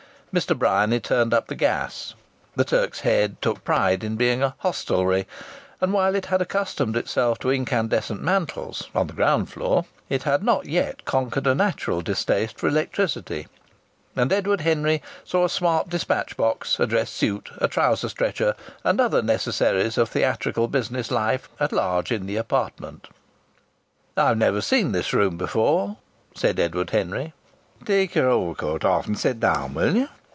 Mr. 0.33 0.57
Bryany 0.57 0.97
turned 0.97 1.33
up 1.33 1.47
the 1.47 1.55
gas 1.55 2.13
the 2.55 2.63
Turk's 2.63 3.01
Head 3.01 3.35
took 3.41 3.65
pride 3.65 4.01
in 4.01 4.15
being 4.15 4.41
a 4.41 4.55
"hostelry," 4.59 5.27
and, 5.81 5.91
while 5.91 6.15
it 6.15 6.27
had 6.27 6.41
accustomed 6.41 6.95
itself 6.95 7.37
to 7.39 7.51
incandescent 7.51 8.21
mantles 8.23 8.87
(on 8.95 9.07
the 9.07 9.13
ground 9.13 9.49
floor), 9.49 9.83
it 10.07 10.23
had 10.23 10.41
not 10.41 10.65
yet 10.65 11.03
conquered 11.03 11.45
a 11.45 11.53
natural 11.53 11.99
distaste 11.99 12.57
for 12.57 12.67
electricity 12.69 13.45
and 14.15 14.31
Edward 14.31 14.61
Henry 14.61 15.01
saw 15.25 15.43
a 15.43 15.49
smart 15.49 15.89
dispatch 15.89 16.37
box, 16.37 16.79
a 16.79 16.87
dress 16.87 17.09
suit, 17.09 17.49
a 17.57 17.67
trouser 17.67 18.07
stretcher 18.07 18.55
and 18.85 19.01
other 19.01 19.21
necessaries 19.21 19.97
of 19.97 20.07
theatrical 20.07 20.69
business 20.69 21.11
life 21.11 21.49
at 21.59 21.73
large 21.73 22.09
in 22.09 22.25
the 22.25 22.37
apartment. 22.37 23.09
"I've 24.15 24.37
never 24.37 24.61
seen 24.61 24.93
this 24.93 25.11
room 25.11 25.35
before," 25.35 25.97
said 26.33 26.57
Edward 26.57 26.91
Henry. 26.91 27.33
"Take 27.83 28.15
your 28.15 28.29
overcoat 28.29 28.85
off 28.85 29.07
and 29.07 29.19
sit 29.19 29.37
down, 29.41 29.73
will 29.73 29.93
you?" 29.93 30.07